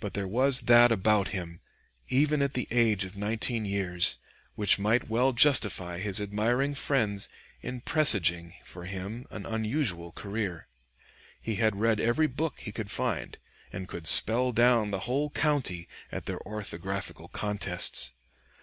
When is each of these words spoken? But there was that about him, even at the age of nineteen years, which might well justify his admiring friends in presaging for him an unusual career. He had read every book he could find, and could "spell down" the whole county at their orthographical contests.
But 0.00 0.14
there 0.14 0.26
was 0.26 0.62
that 0.62 0.90
about 0.90 1.28
him, 1.28 1.60
even 2.08 2.40
at 2.40 2.54
the 2.54 2.66
age 2.70 3.04
of 3.04 3.18
nineteen 3.18 3.66
years, 3.66 4.18
which 4.54 4.78
might 4.78 5.10
well 5.10 5.34
justify 5.34 5.98
his 5.98 6.22
admiring 6.22 6.74
friends 6.74 7.28
in 7.60 7.82
presaging 7.82 8.54
for 8.64 8.86
him 8.86 9.26
an 9.30 9.44
unusual 9.44 10.10
career. 10.10 10.68
He 11.38 11.56
had 11.56 11.76
read 11.76 12.00
every 12.00 12.26
book 12.28 12.60
he 12.60 12.72
could 12.72 12.90
find, 12.90 13.36
and 13.70 13.86
could 13.88 14.06
"spell 14.06 14.52
down" 14.52 14.90
the 14.90 15.00
whole 15.00 15.28
county 15.28 15.86
at 16.10 16.24
their 16.24 16.40
orthographical 16.48 17.30
contests. 17.30 18.12